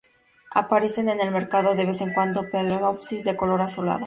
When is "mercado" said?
1.29-1.75